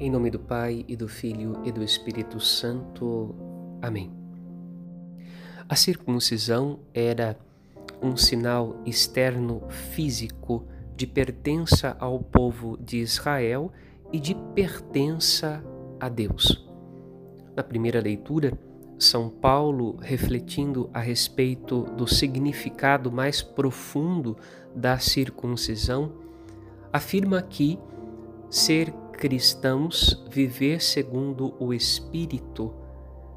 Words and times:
Em 0.00 0.10
nome 0.10 0.30
do 0.30 0.38
Pai 0.38 0.82
e 0.88 0.96
do 0.96 1.06
Filho 1.06 1.60
e 1.62 1.70
do 1.70 1.84
Espírito 1.84 2.40
Santo. 2.40 3.34
Amém. 3.82 4.10
A 5.68 5.76
circuncisão 5.76 6.80
era 6.94 7.38
um 8.02 8.16
sinal 8.16 8.80
externo 8.86 9.62
físico 9.68 10.66
de 10.96 11.06
pertença 11.06 11.98
ao 12.00 12.18
povo 12.18 12.78
de 12.78 12.96
Israel 12.96 13.70
e 14.10 14.18
de 14.18 14.34
pertença 14.54 15.62
a 16.00 16.08
Deus. 16.08 16.66
Na 17.54 17.62
primeira 17.62 18.00
leitura, 18.00 18.58
São 18.98 19.28
Paulo, 19.28 19.98
refletindo 20.00 20.88
a 20.94 21.00
respeito 21.00 21.82
do 21.82 22.06
significado 22.06 23.12
mais 23.12 23.42
profundo 23.42 24.34
da 24.74 24.98
circuncisão, 24.98 26.10
afirma 26.90 27.42
que 27.42 27.78
ser 28.48 28.94
cristãos, 29.20 30.24
viver 30.30 30.80
segundo 30.80 31.54
o 31.60 31.74
Espírito, 31.74 32.74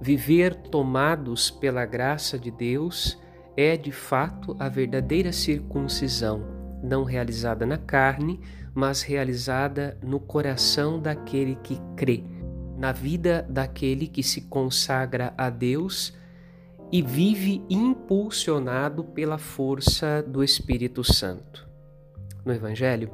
viver 0.00 0.54
tomados 0.56 1.50
pela 1.50 1.84
graça 1.84 2.38
de 2.38 2.50
Deus, 2.50 3.20
é 3.54 3.76
de 3.76 3.92
fato 3.92 4.56
a 4.58 4.70
verdadeira 4.70 5.32
circuncisão, 5.32 6.42
não 6.82 7.04
realizada 7.04 7.66
na 7.66 7.76
carne, 7.76 8.40
mas 8.74 9.02
realizada 9.02 9.98
no 10.02 10.18
coração 10.18 10.98
daquele 10.98 11.56
que 11.56 11.78
crê, 11.94 12.24
na 12.78 12.90
vida 12.90 13.46
daquele 13.48 14.06
que 14.06 14.22
se 14.22 14.42
consagra 14.42 15.34
a 15.36 15.50
Deus 15.50 16.16
e 16.90 17.02
vive 17.02 17.62
impulsionado 17.68 19.04
pela 19.04 19.36
força 19.36 20.22
do 20.22 20.42
Espírito 20.42 21.04
Santo. 21.04 21.68
No 22.44 22.52
Evangelho, 22.52 23.10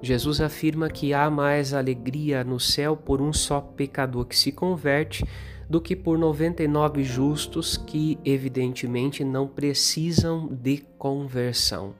Jesus 0.00 0.40
afirma 0.40 0.88
que 0.88 1.12
há 1.12 1.28
mais 1.28 1.74
alegria 1.74 2.44
no 2.44 2.60
céu 2.60 2.96
por 2.96 3.20
um 3.20 3.32
só 3.32 3.60
pecador 3.60 4.26
que 4.26 4.36
se 4.36 4.52
converte 4.52 5.24
do 5.68 5.80
que 5.80 5.96
por 5.96 6.16
99 6.16 7.02
justos 7.02 7.76
que, 7.76 8.18
evidentemente, 8.24 9.24
não 9.24 9.46
precisam 9.46 10.48
de 10.48 10.78
conversão. 10.96 11.94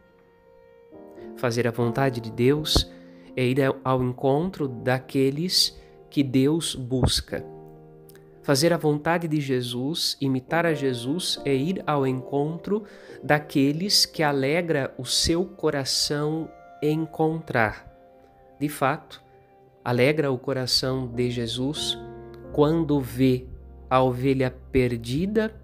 Fazer 1.36 1.66
a 1.66 1.70
vontade 1.70 2.20
de 2.20 2.30
Deus 2.30 2.90
é 3.36 3.44
ir 3.44 3.58
ao 3.84 4.02
encontro 4.02 4.66
daqueles 4.66 5.78
que 6.08 6.22
Deus 6.22 6.74
busca. 6.74 7.44
Fazer 8.42 8.72
a 8.72 8.78
vontade 8.78 9.28
de 9.28 9.40
Jesus, 9.40 10.16
imitar 10.20 10.64
a 10.64 10.72
Jesus, 10.72 11.38
é 11.44 11.54
ir 11.54 11.82
ao 11.86 12.06
encontro 12.06 12.84
daqueles 13.22 14.06
que 14.06 14.22
alegra 14.22 14.94
o 14.96 15.04
seu 15.04 15.44
coração 15.44 16.48
encontrar. 16.82 17.86
De 18.58 18.68
fato, 18.68 19.22
alegra 19.84 20.30
o 20.30 20.38
coração 20.38 21.06
de 21.06 21.30
Jesus 21.30 21.98
quando 22.52 23.00
vê 23.00 23.46
a 23.88 24.02
ovelha 24.02 24.54
perdida, 24.72 25.54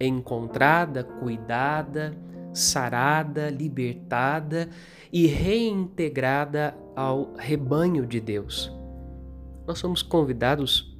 encontrada, 0.00 1.04
cuidada, 1.04 2.14
sarada, 2.52 3.48
libertada 3.48 4.68
e 5.12 5.26
reintegrada 5.26 6.76
ao 6.96 7.34
rebanho 7.36 8.06
de 8.06 8.20
Deus. 8.20 8.72
Nós 9.66 9.78
somos 9.78 10.02
convidados 10.02 10.96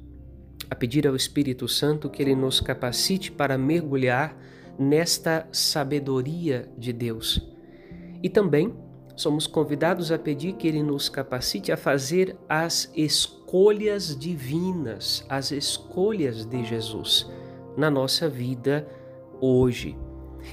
a 0.69 0.75
pedir 0.75 1.05
ao 1.05 1.15
Espírito 1.15 1.67
Santo 1.67 2.09
que 2.09 2.21
ele 2.21 2.35
nos 2.35 2.61
capacite 2.61 3.31
para 3.31 3.57
mergulhar 3.57 4.35
nesta 4.79 5.47
sabedoria 5.51 6.71
de 6.77 6.93
Deus 6.93 7.45
e 8.23 8.29
também 8.29 8.73
somos 9.21 9.45
convidados 9.45 10.11
a 10.11 10.17
pedir 10.17 10.53
que 10.53 10.67
Ele 10.67 10.81
nos 10.81 11.07
capacite 11.07 11.71
a 11.71 11.77
fazer 11.77 12.35
as 12.49 12.91
escolhas 12.95 14.17
divinas, 14.17 15.23
as 15.29 15.51
escolhas 15.51 16.43
de 16.45 16.65
Jesus 16.65 17.29
na 17.77 17.91
nossa 17.91 18.27
vida 18.27 18.87
hoje. 19.39 19.95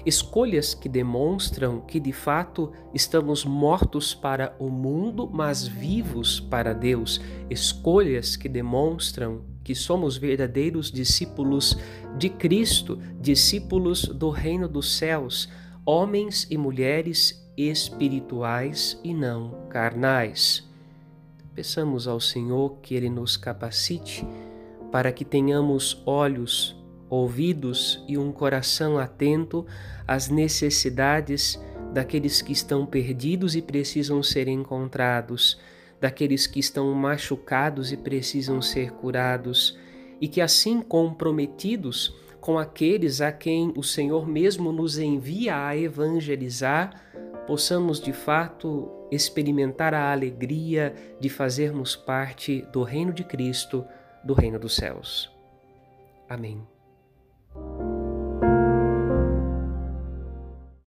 Escolhas 0.04 0.74
que 0.74 0.86
demonstram 0.86 1.80
que 1.80 1.98
de 1.98 2.12
fato 2.12 2.70
estamos 2.92 3.42
mortos 3.42 4.14
para 4.14 4.54
o 4.58 4.68
mundo, 4.68 5.26
mas 5.32 5.66
vivos 5.66 6.38
para 6.38 6.74
Deus. 6.74 7.22
Escolhas 7.48 8.36
que 8.36 8.50
demonstram 8.50 9.44
que 9.64 9.74
somos 9.74 10.18
verdadeiros 10.18 10.92
discípulos 10.92 11.78
de 12.18 12.28
Cristo, 12.28 12.98
discípulos 13.18 14.02
do 14.02 14.28
reino 14.28 14.68
dos 14.68 14.94
céus, 14.94 15.48
homens 15.86 16.46
e 16.50 16.58
mulheres 16.58 17.47
espirituais 17.58 19.00
e 19.02 19.12
não 19.12 19.66
carnais. 19.68 20.64
Peçamos 21.54 22.06
ao 22.06 22.20
Senhor 22.20 22.78
que 22.80 22.94
Ele 22.94 23.10
nos 23.10 23.36
capacite 23.36 24.24
para 24.92 25.10
que 25.10 25.24
tenhamos 25.24 26.00
olhos, 26.06 26.76
ouvidos 27.10 28.02
e 28.06 28.16
um 28.16 28.30
coração 28.30 28.96
atento 28.96 29.66
às 30.06 30.28
necessidades 30.28 31.60
daqueles 31.92 32.40
que 32.40 32.52
estão 32.52 32.86
perdidos 32.86 33.56
e 33.56 33.62
precisam 33.62 34.22
ser 34.22 34.46
encontrados, 34.46 35.58
daqueles 36.00 36.46
que 36.46 36.60
estão 36.60 36.92
machucados 36.94 37.92
e 37.92 37.96
precisam 37.96 38.62
ser 38.62 38.92
curados, 38.92 39.76
e 40.20 40.28
que 40.28 40.40
assim 40.40 40.80
comprometidos 40.80 42.14
com 42.48 42.58
aqueles 42.58 43.20
a 43.20 43.30
quem 43.30 43.74
o 43.76 43.82
Senhor 43.82 44.26
mesmo 44.26 44.72
nos 44.72 44.96
envia 44.96 45.66
a 45.66 45.76
evangelizar, 45.76 46.98
possamos 47.46 48.00
de 48.00 48.10
fato 48.10 48.90
experimentar 49.12 49.92
a 49.92 50.10
alegria 50.10 50.94
de 51.20 51.28
fazermos 51.28 51.94
parte 51.94 52.62
do 52.72 52.82
reino 52.82 53.12
de 53.12 53.22
Cristo, 53.22 53.84
do 54.24 54.32
reino 54.32 54.58
dos 54.58 54.76
céus. 54.76 55.30
Amém. 56.26 56.66